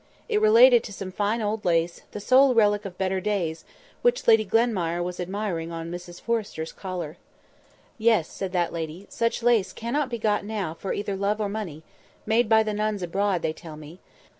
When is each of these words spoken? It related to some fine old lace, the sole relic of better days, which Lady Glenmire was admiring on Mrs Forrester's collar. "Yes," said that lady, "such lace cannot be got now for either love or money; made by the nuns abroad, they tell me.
It 0.27 0.41
related 0.41 0.83
to 0.85 0.93
some 0.93 1.11
fine 1.11 1.43
old 1.43 1.63
lace, 1.63 2.01
the 2.11 2.19
sole 2.19 2.55
relic 2.55 2.85
of 2.85 2.97
better 2.97 3.21
days, 3.21 3.65
which 4.01 4.27
Lady 4.27 4.43
Glenmire 4.43 5.03
was 5.03 5.19
admiring 5.19 5.71
on 5.71 5.91
Mrs 5.91 6.19
Forrester's 6.19 6.71
collar. 6.71 7.17
"Yes," 7.99 8.27
said 8.27 8.51
that 8.51 8.73
lady, 8.73 9.05
"such 9.11 9.43
lace 9.43 9.71
cannot 9.71 10.09
be 10.09 10.17
got 10.17 10.43
now 10.43 10.73
for 10.73 10.91
either 10.91 11.15
love 11.15 11.39
or 11.39 11.49
money; 11.49 11.83
made 12.25 12.49
by 12.49 12.63
the 12.63 12.73
nuns 12.73 13.03
abroad, 13.03 13.43
they 13.43 13.53
tell 13.53 13.77
me. 13.77 13.99